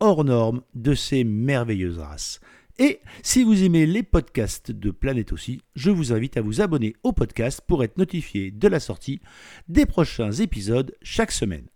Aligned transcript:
hors 0.00 0.24
norme 0.24 0.62
de 0.74 0.94
ces 0.94 1.24
merveilleuses 1.24 1.98
races. 1.98 2.40
Et 2.78 3.00
si 3.22 3.44
vous 3.44 3.62
aimez 3.62 3.84
les 3.84 4.02
podcasts 4.02 4.70
de 4.70 4.90
Planète 4.90 5.32
aussi, 5.32 5.60
je 5.74 5.90
vous 5.90 6.14
invite 6.14 6.38
à 6.38 6.40
vous 6.40 6.62
abonner 6.62 6.94
au 7.02 7.12
podcast 7.12 7.60
pour 7.66 7.84
être 7.84 7.98
notifié 7.98 8.50
de 8.50 8.68
la 8.68 8.80
sortie 8.80 9.20
des 9.68 9.84
prochains 9.84 10.32
épisodes 10.32 10.96
chaque 11.02 11.32
semaine. 11.32 11.66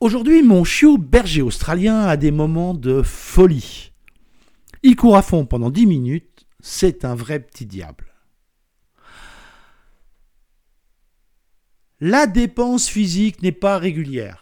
Aujourd'hui, 0.00 0.42
mon 0.42 0.64
chiot 0.64 0.98
berger 0.98 1.42
australien 1.42 2.00
a 2.00 2.16
des 2.16 2.32
moments 2.32 2.74
de 2.74 3.02
folie. 3.02 3.92
Il 4.82 4.96
court 4.96 5.16
à 5.16 5.22
fond 5.22 5.46
pendant 5.46 5.70
10 5.70 5.86
minutes, 5.86 6.48
c'est 6.58 7.04
un 7.04 7.14
vrai 7.14 7.38
petit 7.38 7.66
diable. 7.66 8.12
La 12.00 12.26
dépense 12.26 12.88
physique 12.88 13.42
n'est 13.42 13.52
pas 13.52 13.78
régulière. 13.78 14.41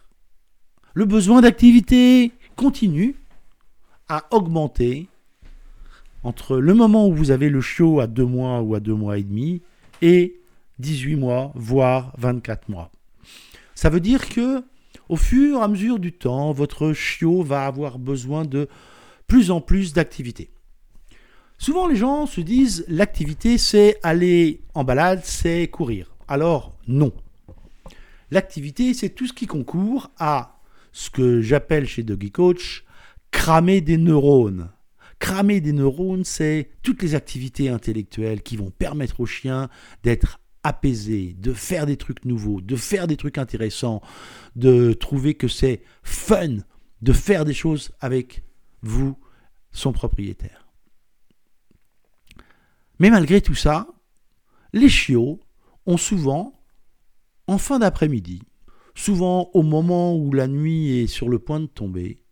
Le 0.93 1.05
besoin 1.05 1.41
d'activité 1.41 2.33
continue 2.57 3.15
à 4.09 4.27
augmenter 4.33 5.09
entre 6.25 6.57
le 6.57 6.75
moment 6.75 7.07
où 7.07 7.15
vous 7.15 7.31
avez 7.31 7.49
le 7.49 7.61
chiot 7.61 8.01
à 8.01 8.09
2 8.09 8.25
mois 8.25 8.61
ou 8.61 8.75
à 8.75 8.81
2 8.81 8.93
mois 8.93 9.17
et 9.17 9.23
demi 9.23 9.63
et 10.03 10.41
18 10.81 11.15
mois, 11.15 11.53
voire 11.55 12.13
24 12.19 12.69
mois. 12.69 12.91
Ça 13.77 13.89
veut 13.89 14.01
dire 14.01 14.29
que 14.29 14.65
au 15.09 15.17
fur 15.17 15.59
et 15.59 15.63
à 15.63 15.69
mesure 15.69 16.01
du 16.01 16.13
temps, 16.13 16.53
votre 16.53 16.93
chiot 16.93 17.43
va 17.43 17.67
avoir 17.67 18.01
besoin 18.01 18.45
de 18.45 18.69
plus 19.29 19.53
en 19.53 19.61
plus 19.61 19.93
d'activité. 19.93 20.51
Souvent 21.57 21.87
les 21.87 21.97
gens 21.97 22.27
se 22.27 22.41
disent 22.41 22.85
l'activité 22.89 23.59
c'est 23.59 23.99
aller 24.03 24.63
en 24.75 24.83
balade, 24.83 25.21
c'est 25.23 25.69
courir. 25.69 26.17
Alors 26.27 26.77
non. 26.89 27.13
L'activité 28.33 28.93
c'est 28.93 29.11
tout 29.11 29.29
ce 29.29 29.33
qui 29.33 29.47
concourt 29.47 30.11
à 30.19 30.60
ce 30.93 31.11
que 31.11 31.41
j'appelle 31.41 31.87
chez 31.87 32.03
Doggy 32.03 32.31
Coach 32.31 32.85
cramer 33.31 33.81
des 33.81 33.97
neurones. 33.97 34.71
Cramer 35.19 35.61
des 35.61 35.73
neurones, 35.73 36.25
c'est 36.25 36.71
toutes 36.83 37.03
les 37.03 37.15
activités 37.15 37.69
intellectuelles 37.69 38.43
qui 38.43 38.57
vont 38.57 38.71
permettre 38.71 39.21
au 39.21 39.27
chien 39.27 39.69
d'être 40.03 40.41
apaisé, 40.63 41.35
de 41.39 41.53
faire 41.53 41.87
des 41.87 41.97
trucs 41.97 42.25
nouveaux, 42.25 42.61
de 42.61 42.77
faire 42.77 43.07
des 43.07 43.17
trucs 43.17 43.39
intéressants, 43.39 44.03
de 44.57 44.93
trouver 44.93 45.35
que 45.35 45.49
c'est 45.49 45.83
fun 46.03 46.59
de 47.03 47.13
faire 47.13 47.45
des 47.45 47.55
choses 47.55 47.93
avec 48.01 48.43
vous, 48.83 49.17
son 49.73 49.93
propriétaire. 49.93 50.69
Mais 52.99 53.11
malgré 53.11 53.41
tout 53.41 53.55
ça, 53.55 53.87
les 54.73 54.89
chiots 54.89 55.41
ont 55.87 55.97
souvent, 55.97 56.61
en 57.47 57.59
fin 57.59 57.79
d'après-midi, 57.79 58.43
souvent 59.01 59.51
au 59.55 59.63
moment 59.63 60.15
où 60.15 60.33
la 60.33 60.47
nuit 60.47 60.99
est 60.99 61.07
sur 61.07 61.29
le 61.29 61.39
point 61.39 61.59
de 61.59 61.67
tomber, 61.67 62.23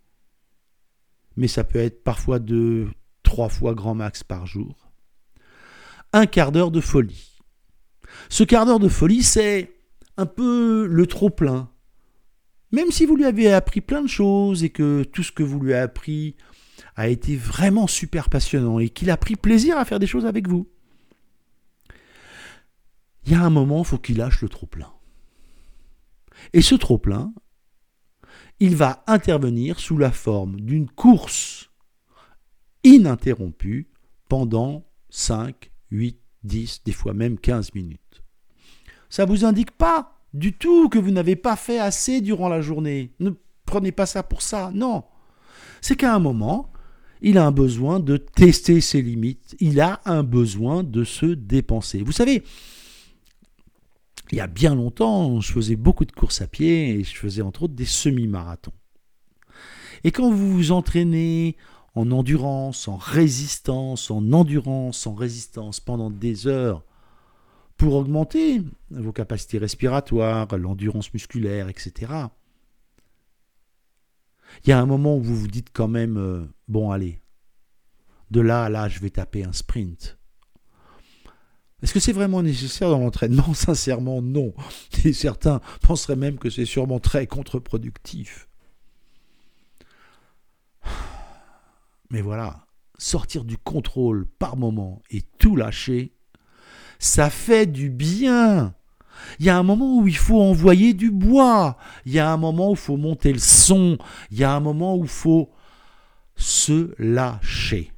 mais 1.36 1.48
ça 1.48 1.64
peut 1.64 1.78
être 1.78 2.04
parfois 2.04 2.38
deux, 2.38 2.90
trois 3.22 3.48
fois 3.48 3.74
grand 3.74 3.94
max 3.94 4.22
par 4.22 4.46
jour, 4.46 4.90
un 6.12 6.26
quart 6.26 6.52
d'heure 6.52 6.70
de 6.70 6.80
folie. 6.80 7.38
Ce 8.28 8.44
quart 8.44 8.66
d'heure 8.66 8.80
de 8.80 8.88
folie, 8.88 9.22
c'est 9.22 9.72
un 10.16 10.26
peu 10.26 10.86
le 10.86 11.06
trop-plein. 11.06 11.70
Même 12.70 12.90
si 12.90 13.06
vous 13.06 13.16
lui 13.16 13.24
avez 13.24 13.50
appris 13.52 13.80
plein 13.80 14.02
de 14.02 14.08
choses 14.08 14.62
et 14.62 14.70
que 14.70 15.04
tout 15.04 15.22
ce 15.22 15.32
que 15.32 15.42
vous 15.42 15.60
lui 15.60 15.72
avez 15.72 15.82
appris 15.82 16.36
a 16.96 17.08
été 17.08 17.34
vraiment 17.36 17.86
super 17.86 18.28
passionnant 18.28 18.78
et 18.78 18.90
qu'il 18.90 19.10
a 19.10 19.16
pris 19.16 19.36
plaisir 19.36 19.78
à 19.78 19.84
faire 19.86 19.98
des 19.98 20.06
choses 20.06 20.26
avec 20.26 20.48
vous. 20.48 20.68
Il 23.24 23.32
y 23.32 23.34
a 23.34 23.42
un 23.42 23.50
moment, 23.50 23.78
il 23.78 23.86
faut 23.86 23.98
qu'il 23.98 24.18
lâche 24.18 24.42
le 24.42 24.48
trop-plein. 24.48 24.92
Et 26.52 26.62
ce 26.62 26.74
trop-plein, 26.74 27.32
il 28.60 28.76
va 28.76 29.04
intervenir 29.06 29.78
sous 29.78 29.98
la 29.98 30.10
forme 30.10 30.60
d'une 30.60 30.88
course 30.88 31.70
ininterrompue 32.84 33.88
pendant 34.28 34.84
5, 35.10 35.70
8, 35.90 36.18
10, 36.44 36.82
des 36.84 36.92
fois 36.92 37.14
même 37.14 37.38
15 37.38 37.74
minutes. 37.74 38.22
Ça 39.10 39.24
ne 39.24 39.30
vous 39.30 39.44
indique 39.44 39.72
pas 39.72 40.18
du 40.34 40.52
tout 40.52 40.88
que 40.88 40.98
vous 40.98 41.10
n'avez 41.10 41.36
pas 41.36 41.56
fait 41.56 41.78
assez 41.78 42.20
durant 42.20 42.48
la 42.48 42.60
journée. 42.60 43.14
Ne 43.20 43.30
prenez 43.64 43.92
pas 43.92 44.06
ça 44.06 44.22
pour 44.22 44.42
ça, 44.42 44.70
non. 44.74 45.04
C'est 45.80 45.96
qu'à 45.96 46.14
un 46.14 46.18
moment, 46.18 46.72
il 47.20 47.38
a 47.38 47.46
un 47.46 47.52
besoin 47.52 48.00
de 48.00 48.16
tester 48.16 48.80
ses 48.80 49.02
limites, 49.02 49.56
il 49.60 49.80
a 49.80 50.00
un 50.04 50.22
besoin 50.22 50.84
de 50.84 51.04
se 51.04 51.26
dépenser. 51.26 52.02
Vous 52.02 52.12
savez, 52.12 52.42
il 54.30 54.38
y 54.38 54.40
a 54.40 54.46
bien 54.46 54.74
longtemps, 54.74 55.40
je 55.40 55.52
faisais 55.52 55.76
beaucoup 55.76 56.04
de 56.04 56.12
courses 56.12 56.42
à 56.42 56.46
pied 56.46 56.90
et 56.90 57.04
je 57.04 57.16
faisais 57.16 57.42
entre 57.42 57.64
autres 57.64 57.74
des 57.74 57.84
semi-marathons. 57.84 58.72
Et 60.04 60.12
quand 60.12 60.30
vous 60.30 60.52
vous 60.52 60.72
entraînez 60.72 61.56
en 61.94 62.10
endurance, 62.10 62.88
en 62.88 62.96
résistance, 62.96 64.10
en 64.10 64.32
endurance, 64.32 65.06
en 65.06 65.14
résistance 65.14 65.80
pendant 65.80 66.10
des 66.10 66.46
heures 66.46 66.84
pour 67.76 67.94
augmenter 67.94 68.62
vos 68.90 69.12
capacités 69.12 69.58
respiratoires, 69.58 70.46
l'endurance 70.56 71.12
musculaire, 71.14 71.68
etc. 71.68 72.12
Il 74.64 74.70
y 74.70 74.72
a 74.72 74.80
un 74.80 74.86
moment 74.86 75.16
où 75.16 75.22
vous 75.22 75.36
vous 75.36 75.48
dites 75.48 75.70
quand 75.72 75.88
même, 75.88 76.16
euh, 76.16 76.44
bon 76.66 76.90
allez, 76.90 77.20
de 78.30 78.40
là 78.40 78.64
à 78.64 78.68
là, 78.68 78.88
je 78.88 79.00
vais 79.00 79.10
taper 79.10 79.44
un 79.44 79.52
sprint. 79.52 80.17
Est-ce 81.82 81.94
que 81.94 82.00
c'est 82.00 82.12
vraiment 82.12 82.42
nécessaire 82.42 82.90
dans 82.90 82.98
l'entraînement? 82.98 83.54
Sincèrement, 83.54 84.20
non. 84.20 84.52
Et 85.04 85.12
certains 85.12 85.60
penseraient 85.82 86.16
même 86.16 86.38
que 86.38 86.50
c'est 86.50 86.64
sûrement 86.64 86.98
très 86.98 87.26
contre-productif. 87.26 88.48
Mais 92.10 92.22
voilà, 92.22 92.66
sortir 92.96 93.44
du 93.44 93.56
contrôle 93.58 94.26
par 94.38 94.56
moment 94.56 95.02
et 95.10 95.22
tout 95.38 95.56
lâcher, 95.56 96.14
ça 96.98 97.30
fait 97.30 97.66
du 97.66 97.90
bien. 97.90 98.74
Il 99.38 99.46
y 99.46 99.50
a 99.50 99.58
un 99.58 99.62
moment 99.62 99.98
où 99.98 100.08
il 100.08 100.16
faut 100.16 100.40
envoyer 100.40 100.94
du 100.94 101.10
bois. 101.10 101.76
Il 102.06 102.12
y 102.12 102.18
a 102.18 102.30
un 102.30 102.36
moment 102.36 102.70
où 102.70 102.74
il 102.74 102.78
faut 102.78 102.96
monter 102.96 103.32
le 103.32 103.38
son. 103.38 103.98
Il 104.30 104.38
y 104.38 104.44
a 104.44 104.52
un 104.52 104.60
moment 104.60 104.96
où 104.96 105.04
il 105.04 105.10
faut 105.10 105.50
se 106.36 106.94
lâcher. 106.98 107.92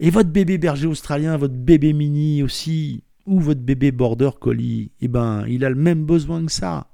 Et 0.00 0.10
votre 0.10 0.30
bébé 0.30 0.58
berger 0.58 0.86
australien, 0.86 1.36
votre 1.36 1.54
bébé 1.54 1.92
mini 1.92 2.42
aussi, 2.42 3.02
ou 3.26 3.40
votre 3.40 3.60
bébé 3.60 3.90
border 3.90 4.30
collie, 4.40 4.90
eh 5.00 5.08
ben, 5.08 5.44
il 5.48 5.64
a 5.64 5.70
le 5.70 5.76
même 5.76 6.04
besoin 6.04 6.44
que 6.44 6.52
ça. 6.52 6.86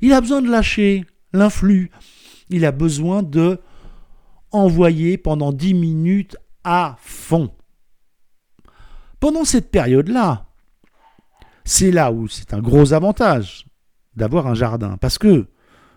Il 0.00 0.12
a 0.12 0.20
besoin 0.20 0.42
de 0.42 0.50
lâcher 0.50 1.04
l'influx. 1.32 1.90
Il 2.50 2.64
a 2.64 2.72
besoin 2.72 3.22
de 3.22 3.58
envoyer 4.52 5.16
pendant 5.16 5.52
10 5.52 5.74
minutes 5.74 6.36
à 6.64 6.96
fond. 7.00 7.50
Pendant 9.18 9.44
cette 9.44 9.70
période-là, 9.70 10.46
c'est 11.64 11.90
là 11.90 12.10
où 12.10 12.26
c'est 12.26 12.54
un 12.54 12.60
gros 12.60 12.92
avantage 12.92 13.66
d'avoir 14.16 14.46
un 14.46 14.54
jardin. 14.54 14.96
Parce 14.96 15.18
que 15.18 15.46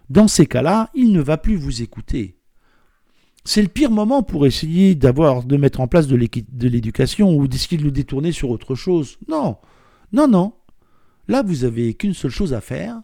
dans 0.10 0.28
ces 0.28 0.46
cas-là, 0.46 0.90
il 0.94 1.12
ne 1.12 1.22
va 1.22 1.38
plus 1.38 1.56
vous 1.56 1.82
écouter 1.82 2.38
c'est 3.46 3.62
le 3.62 3.68
pire 3.68 3.92
moment 3.92 4.24
pour 4.24 4.46
essayer 4.46 4.96
de 4.96 5.58
mettre 5.58 5.82
en 5.82 5.88
place 5.88 6.08
de 6.08 6.16
l'éducation 6.68 7.36
ou 7.36 7.48
d'essayer 7.48 7.78
de 7.78 7.84
le 7.84 7.92
détourner 7.92 8.32
sur 8.32 8.50
autre 8.50 8.76
chose. 8.76 9.18
Non, 9.28 9.58
non, 10.14 10.28
non. 10.28 10.54
Là, 11.28 11.42
vous 11.42 11.64
avez 11.64 11.94
qu'une 11.94 12.14
seule 12.14 12.32
chose 12.32 12.54
à 12.54 12.62
faire 12.62 13.02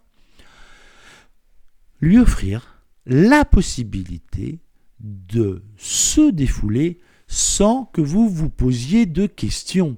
lui 2.00 2.18
offrir 2.18 2.82
la 3.06 3.44
possibilité 3.44 4.60
de 5.00 5.62
se 5.76 6.30
défouler 6.30 7.00
sans 7.26 7.84
que 7.86 8.00
vous 8.00 8.28
vous 8.28 8.50
posiez 8.50 9.06
de 9.06 9.26
questions. 9.26 9.96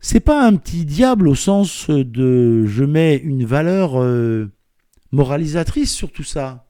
C'est 0.00 0.20
pas 0.20 0.44
un 0.44 0.56
petit 0.56 0.84
diable 0.84 1.28
au 1.28 1.34
sens 1.34 1.90
de 1.90 2.64
je 2.66 2.84
mets 2.84 3.16
une 3.16 3.44
valeur 3.44 4.00
euh, 4.00 4.50
moralisatrice 5.12 5.92
sur 5.92 6.10
tout 6.10 6.24
ça. 6.24 6.66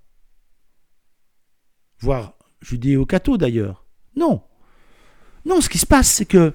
Voire 2.00 2.39
judéo-catho 2.60 3.36
d'ailleurs. 3.36 3.86
Non. 4.16 4.42
Non, 5.44 5.60
ce 5.60 5.68
qui 5.68 5.78
se 5.78 5.86
passe, 5.86 6.08
c'est 6.10 6.26
que 6.26 6.54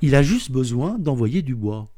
il 0.00 0.14
a 0.14 0.22
juste 0.22 0.50
besoin 0.50 0.98
d'envoyer 0.98 1.42
du 1.42 1.54
bois. 1.54 1.88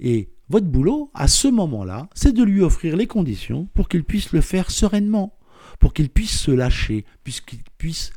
Et 0.00 0.30
votre 0.48 0.66
boulot, 0.66 1.10
à 1.14 1.28
ce 1.28 1.48
moment-là, 1.48 2.08
c'est 2.14 2.32
de 2.32 2.42
lui 2.42 2.60
offrir 2.60 2.96
les 2.96 3.06
conditions 3.06 3.66
pour 3.74 3.88
qu'il 3.88 4.04
puisse 4.04 4.32
le 4.32 4.42
faire 4.42 4.70
sereinement. 4.70 5.36
pour 5.78 5.92
qu'il 5.92 6.10
puisse 6.10 6.38
se 6.38 6.50
lâcher, 6.50 7.04
puisqu'il 7.24 7.62
puisse 7.78 8.12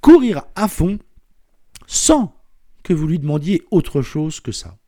courir 0.00 0.42
à 0.54 0.68
fond 0.68 0.98
sans 1.86 2.34
que 2.82 2.92
vous 2.92 3.06
lui 3.06 3.18
demandiez 3.18 3.64
autre 3.70 4.02
chose 4.02 4.40
que 4.40 4.52
ça. 4.52 4.78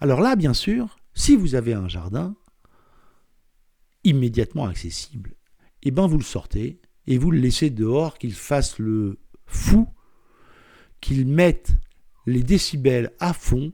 Alors 0.00 0.20
là, 0.20 0.36
bien 0.36 0.54
sûr, 0.54 0.96
si 1.14 1.36
vous 1.36 1.54
avez 1.54 1.74
un 1.74 1.88
jardin 1.88 2.34
immédiatement 4.04 4.66
accessible, 4.66 5.34
eh 5.84 5.90
ben 5.90 6.06
vous 6.06 6.18
le 6.18 6.24
sortez 6.24 6.80
et 7.06 7.18
vous 7.18 7.30
le 7.30 7.38
laissez 7.38 7.70
dehors, 7.70 8.18
qu'il 8.18 8.34
fasse 8.34 8.78
le 8.78 9.18
fou, 9.46 9.88
qu'il 11.00 11.26
mette 11.26 11.72
les 12.26 12.42
décibels 12.42 13.12
à 13.20 13.32
fond 13.34 13.72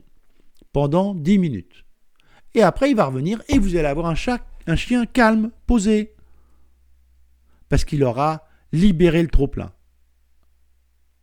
pendant 0.72 1.14
10 1.14 1.38
minutes. 1.38 1.84
Et 2.54 2.62
après, 2.62 2.90
il 2.90 2.96
va 2.96 3.06
revenir 3.06 3.40
et 3.48 3.58
vous 3.58 3.76
allez 3.76 3.86
avoir 3.86 4.06
un, 4.06 4.14
chat, 4.14 4.44
un 4.66 4.76
chien 4.76 5.06
calme, 5.06 5.50
posé. 5.66 6.14
Parce 7.68 7.84
qu'il 7.84 8.02
aura 8.02 8.48
libéré 8.72 9.22
le 9.22 9.28
trop-plein. 9.28 9.72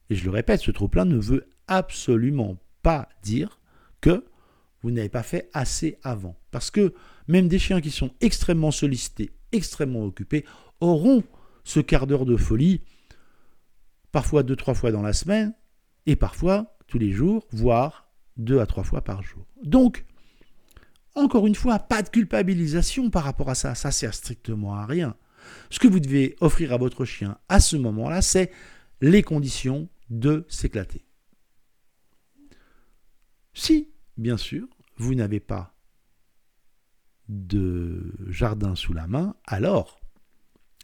Et 0.09 0.15
je 0.15 0.23
le 0.23 0.31
répète, 0.31 0.61
ce 0.61 0.71
trop-plein 0.71 1.03
ne 1.03 1.17
veut 1.17 1.49
absolument 1.67 2.57
pas 2.81 3.09
dire 3.23 3.59
que 3.99 4.25
vous 4.81 4.91
n'avez 4.91 5.09
pas 5.09 5.23
fait 5.23 5.49
assez 5.53 5.97
avant. 6.03 6.39
Parce 6.51 6.71
que 6.71 6.93
même 7.27 7.49
des 7.49 7.59
chiens 7.59 7.81
qui 7.81 7.91
sont 7.91 8.11
extrêmement 8.21 8.71
sollicités, 8.71 9.31
extrêmement 9.51 10.03
occupés, 10.03 10.45
auront 10.79 11.23
ce 11.63 11.79
quart 11.79 12.07
d'heure 12.07 12.25
de 12.25 12.38
folie, 12.38 12.81
parfois 14.11 14.44
deux, 14.44 14.55
trois 14.55 14.73
fois 14.73 14.91
dans 14.91 15.01
la 15.01 15.13
semaine, 15.13 15.53
et 16.05 16.15
parfois 16.15 16.77
tous 16.88 16.97
les 16.97 17.11
jours, 17.11 17.45
voire 17.51 18.09
deux 18.38 18.59
à 18.59 18.65
trois 18.65 18.83
fois 18.83 19.03
par 19.03 19.21
jour. 19.23 19.45
Donc, 19.63 20.05
encore 21.15 21.47
une 21.47 21.55
fois, 21.55 21.79
pas 21.79 22.03
de 22.03 22.09
culpabilisation 22.09 23.09
par 23.09 23.23
rapport 23.23 23.49
à 23.49 23.55
ça, 23.55 23.75
ça 23.75 23.91
sert 23.91 24.13
strictement 24.13 24.75
à 24.75 24.85
rien. 24.85 25.15
Ce 25.69 25.79
que 25.79 25.88
vous 25.88 25.99
devez 25.99 26.35
offrir 26.39 26.73
à 26.73 26.77
votre 26.77 27.05
chien 27.05 27.38
à 27.49 27.59
ce 27.59 27.75
moment-là, 27.75 28.21
c'est 28.21 28.51
les 29.01 29.23
conditions 29.23 29.89
de 30.09 30.45
s'éclater. 30.47 31.05
Si, 33.53 33.89
bien 34.17 34.38
sûr, 34.38 34.67
vous 34.97 35.15
n'avez 35.15 35.39
pas 35.39 35.76
de 37.29 38.13
jardin 38.29 38.75
sous 38.75 38.94
la 38.94 39.07
main, 39.07 39.35
alors 39.45 40.00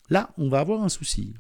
là, 0.10 0.32
on 0.38 0.50
va 0.50 0.60
avoir 0.60 0.84
un 0.84 0.90
souci. 0.90 1.34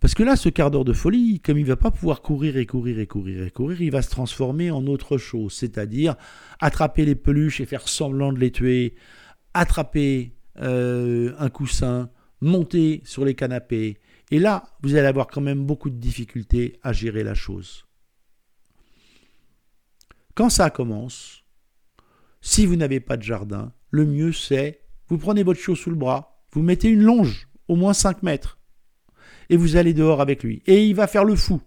Parce 0.00 0.14
que 0.14 0.22
là, 0.22 0.36
ce 0.36 0.50
quart 0.50 0.70
d'heure 0.70 0.84
de 0.84 0.92
folie, 0.92 1.40
comme 1.40 1.56
il 1.56 1.62
ne 1.62 1.68
va 1.68 1.76
pas 1.76 1.90
pouvoir 1.90 2.20
courir 2.20 2.58
et 2.58 2.66
courir 2.66 2.98
et 2.98 3.06
courir 3.06 3.42
et 3.42 3.50
courir, 3.50 3.80
il 3.80 3.90
va 3.90 4.02
se 4.02 4.10
transformer 4.10 4.70
en 4.70 4.86
autre 4.86 5.16
chose, 5.16 5.54
c'est-à-dire 5.54 6.14
attraper 6.60 7.06
les 7.06 7.14
peluches 7.14 7.62
et 7.62 7.66
faire 7.66 7.88
semblant 7.88 8.30
de 8.30 8.38
les 8.38 8.52
tuer, 8.52 8.96
attraper 9.54 10.36
euh, 10.58 11.32
un 11.38 11.48
coussin, 11.48 12.10
monter 12.42 13.00
sur 13.04 13.24
les 13.24 13.34
canapés. 13.34 13.98
Et 14.30 14.38
là, 14.38 14.64
vous 14.82 14.94
allez 14.94 15.06
avoir 15.06 15.26
quand 15.26 15.40
même 15.40 15.64
beaucoup 15.64 15.88
de 15.88 15.96
difficultés 15.96 16.78
à 16.82 16.92
gérer 16.92 17.24
la 17.24 17.34
chose. 17.34 17.86
Quand 20.34 20.50
ça 20.50 20.68
commence, 20.68 21.43
si 22.46 22.66
vous 22.66 22.76
n'avez 22.76 23.00
pas 23.00 23.16
de 23.16 23.22
jardin, 23.22 23.72
le 23.90 24.04
mieux 24.04 24.30
c'est, 24.30 24.82
vous 25.08 25.16
prenez 25.16 25.42
votre 25.42 25.58
chiot 25.58 25.74
sous 25.74 25.88
le 25.88 25.96
bras, 25.96 26.42
vous 26.52 26.60
mettez 26.60 26.88
une 26.88 27.02
longe, 27.02 27.48
au 27.68 27.74
moins 27.74 27.94
5 27.94 28.22
mètres, 28.22 28.58
et 29.48 29.56
vous 29.56 29.76
allez 29.76 29.94
dehors 29.94 30.20
avec 30.20 30.44
lui. 30.44 30.62
Et 30.66 30.86
il 30.86 30.94
va 30.94 31.06
faire 31.06 31.24
le 31.24 31.36
fou. 31.36 31.62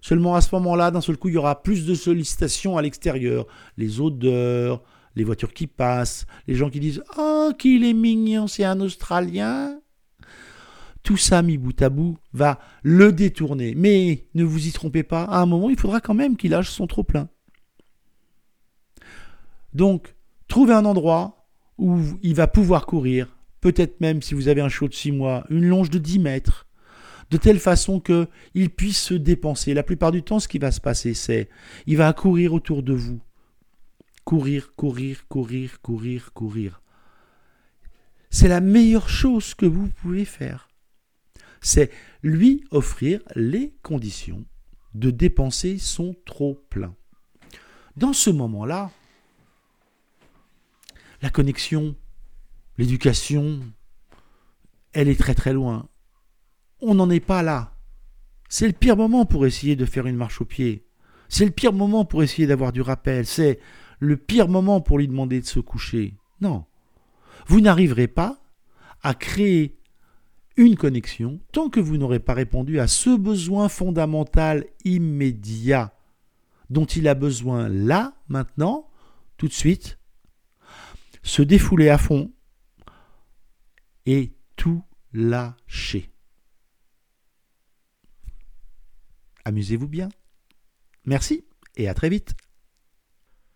Seulement 0.00 0.36
à 0.36 0.40
ce 0.40 0.54
moment-là, 0.54 0.92
d'un 0.92 1.00
seul 1.00 1.16
coup, 1.16 1.30
il 1.30 1.34
y 1.34 1.36
aura 1.36 1.64
plus 1.64 1.84
de 1.84 1.96
sollicitations 1.96 2.78
à 2.78 2.82
l'extérieur. 2.82 3.48
Les 3.76 4.00
odeurs, 4.00 4.84
les 5.16 5.24
voitures 5.24 5.52
qui 5.52 5.66
passent, 5.66 6.26
les 6.46 6.54
gens 6.54 6.70
qui 6.70 6.78
disent 6.78 7.02
Oh, 7.18 7.50
qu'il 7.58 7.84
est 7.84 7.92
mignon, 7.92 8.46
c'est 8.46 8.64
un 8.64 8.80
Australien. 8.80 9.80
Tout 11.02 11.16
ça, 11.16 11.42
mis 11.42 11.58
bout 11.58 11.82
à 11.82 11.88
bout, 11.88 12.18
va 12.32 12.60
le 12.84 13.10
détourner. 13.10 13.74
Mais 13.76 14.28
ne 14.34 14.44
vous 14.44 14.68
y 14.68 14.70
trompez 14.70 15.02
pas, 15.02 15.24
à 15.24 15.40
un 15.40 15.46
moment, 15.46 15.70
il 15.70 15.78
faudra 15.78 16.00
quand 16.00 16.14
même 16.14 16.36
qu'il 16.36 16.52
lâche 16.52 16.70
son 16.70 16.86
trop-plein. 16.86 17.28
Donc, 19.76 20.14
trouvez 20.48 20.72
un 20.72 20.86
endroit 20.86 21.46
où 21.76 22.00
il 22.22 22.34
va 22.34 22.46
pouvoir 22.46 22.86
courir, 22.86 23.36
peut-être 23.60 24.00
même 24.00 24.22
si 24.22 24.32
vous 24.32 24.48
avez 24.48 24.62
un 24.62 24.70
chiot 24.70 24.88
de 24.88 24.94
6 24.94 25.12
mois, 25.12 25.44
une 25.50 25.66
longe 25.66 25.90
de 25.90 25.98
10 25.98 26.18
mètres, 26.18 26.66
de 27.30 27.36
telle 27.36 27.58
façon 27.58 28.00
qu'il 28.00 28.70
puisse 28.70 28.98
se 28.98 29.12
dépenser. 29.12 29.74
La 29.74 29.82
plupart 29.82 30.12
du 30.12 30.22
temps, 30.22 30.40
ce 30.40 30.48
qui 30.48 30.58
va 30.58 30.72
se 30.72 30.80
passer, 30.80 31.12
c'est 31.12 31.50
il 31.86 31.98
va 31.98 32.10
courir 32.14 32.54
autour 32.54 32.82
de 32.82 32.94
vous. 32.94 33.20
Courir, 34.24 34.74
courir, 34.76 35.28
courir, 35.28 35.82
courir, 35.82 36.32
courir. 36.32 36.80
C'est 38.30 38.48
la 38.48 38.62
meilleure 38.62 39.10
chose 39.10 39.52
que 39.52 39.66
vous 39.66 39.90
pouvez 39.90 40.24
faire. 40.24 40.70
C'est 41.60 41.90
lui 42.22 42.64
offrir 42.70 43.20
les 43.34 43.74
conditions 43.82 44.46
de 44.94 45.10
dépenser 45.10 45.76
son 45.76 46.16
trop 46.24 46.54
plein. 46.70 46.94
Dans 47.98 48.14
ce 48.14 48.30
moment-là, 48.30 48.90
la 51.22 51.30
connexion 51.30 51.94
L'éducation, 52.78 53.60
elle 54.92 55.08
est 55.08 55.18
très 55.18 55.34
très 55.34 55.52
loin. 55.52 55.88
On 56.80 56.94
n'en 56.94 57.08
est 57.08 57.20
pas 57.20 57.42
là. 57.42 57.72
C'est 58.48 58.66
le 58.66 58.74
pire 58.74 58.96
moment 58.96 59.24
pour 59.24 59.46
essayer 59.46 59.76
de 59.76 59.86
faire 59.86 60.06
une 60.06 60.16
marche 60.16 60.40
au 60.40 60.44
pied. 60.44 60.86
C'est 61.28 61.46
le 61.46 61.50
pire 61.50 61.72
moment 61.72 62.04
pour 62.04 62.22
essayer 62.22 62.46
d'avoir 62.46 62.72
du 62.72 62.82
rappel. 62.82 63.26
C'est 63.26 63.58
le 63.98 64.16
pire 64.16 64.48
moment 64.48 64.80
pour 64.80 64.98
lui 64.98 65.08
demander 65.08 65.40
de 65.40 65.46
se 65.46 65.58
coucher. 65.58 66.14
Non. 66.40 66.64
Vous 67.46 67.60
n'arriverez 67.60 68.08
pas 68.08 68.38
à 69.02 69.14
créer 69.14 69.78
une 70.56 70.76
connexion 70.76 71.40
tant 71.52 71.70
que 71.70 71.80
vous 71.80 71.96
n'aurez 71.96 72.20
pas 72.20 72.34
répondu 72.34 72.78
à 72.78 72.86
ce 72.86 73.16
besoin 73.16 73.68
fondamental 73.68 74.66
immédiat 74.84 75.94
dont 76.68 76.84
il 76.84 77.08
a 77.08 77.14
besoin 77.14 77.68
là, 77.68 78.14
maintenant, 78.28 78.88
tout 79.36 79.48
de 79.48 79.52
suite, 79.52 79.98
se 81.26 81.42
défouler 81.42 81.88
à 81.88 81.98
fond 81.98 82.32
et 84.06 84.32
tout 84.54 84.82
lâcher. 85.12 86.10
Amusez-vous 89.44 89.88
bien. 89.88 90.08
Merci 91.04 91.44
et 91.76 91.88
à 91.88 91.94
très 91.94 92.08
vite. 92.08 92.34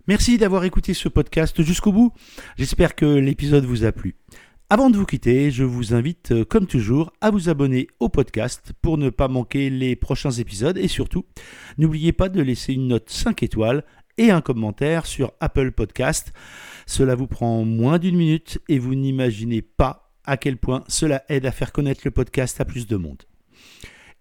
Merci 0.08 0.36
d'avoir 0.36 0.64
écouté 0.64 0.94
ce 0.94 1.08
podcast 1.08 1.62
jusqu'au 1.62 1.92
bout. 1.92 2.12
J'espère 2.56 2.96
que 2.96 3.06
l'épisode 3.06 3.64
vous 3.64 3.84
a 3.84 3.92
plu. 3.92 4.16
Avant 4.68 4.90
de 4.90 4.96
vous 4.96 5.06
quitter, 5.06 5.50
je 5.50 5.64
vous 5.64 5.94
invite, 5.94 6.30
euh, 6.30 6.44
comme 6.44 6.66
toujours, 6.66 7.12
à 7.20 7.30
vous 7.30 7.48
abonner 7.48 7.88
au 7.98 8.08
podcast 8.08 8.72
pour 8.82 8.98
ne 8.98 9.10
pas 9.10 9.26
manquer 9.26 9.68
les 9.68 9.96
prochains 9.96 10.30
épisodes 10.30 10.78
et 10.78 10.86
surtout, 10.86 11.24
n'oubliez 11.76 12.12
pas 12.12 12.28
de 12.28 12.40
laisser 12.40 12.74
une 12.74 12.86
note 12.86 13.10
5 13.10 13.42
étoiles 13.42 13.84
et 14.20 14.30
un 14.30 14.40
commentaire 14.42 15.06
sur 15.06 15.32
Apple 15.40 15.72
Podcast. 15.72 16.34
Cela 16.86 17.14
vous 17.14 17.26
prend 17.26 17.64
moins 17.64 17.98
d'une 17.98 18.16
minute 18.16 18.58
et 18.68 18.78
vous 18.78 18.94
n'imaginez 18.94 19.62
pas 19.62 20.12
à 20.26 20.36
quel 20.36 20.58
point 20.58 20.84
cela 20.88 21.24
aide 21.30 21.46
à 21.46 21.50
faire 21.50 21.72
connaître 21.72 22.02
le 22.04 22.10
podcast 22.10 22.60
à 22.60 22.66
plus 22.66 22.86
de 22.86 22.96
monde. 22.96 23.22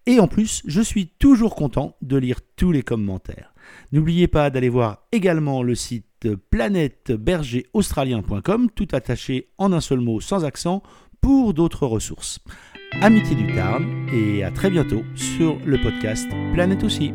Et 0.06 0.18
en 0.18 0.26
plus, 0.26 0.62
je 0.64 0.80
suis 0.80 1.08
toujours 1.08 1.54
content 1.54 1.98
de 2.00 2.16
lire 2.16 2.40
tous 2.56 2.72
les 2.72 2.82
commentaires. 2.82 3.52
N'oubliez 3.92 4.26
pas 4.26 4.48
d'aller 4.48 4.70
voir 4.70 5.06
également 5.12 5.62
le 5.62 5.74
site 5.74 6.06
planètebergeraustralien.com, 6.50 8.70
tout 8.74 8.88
attaché 8.92 9.50
en 9.58 9.74
un 9.74 9.82
seul 9.82 10.00
mot 10.00 10.22
sans 10.22 10.46
accent, 10.46 10.82
pour 11.20 11.52
d'autres 11.52 11.86
ressources. 11.86 12.38
Amitié 13.02 13.36
du 13.36 13.54
Tarn 13.54 13.84
et 14.10 14.44
à 14.44 14.50
très 14.50 14.70
bientôt 14.70 15.02
sur 15.14 15.58
le 15.66 15.78
podcast 15.78 16.26
Planète 16.54 16.84
aussi. 16.84 17.12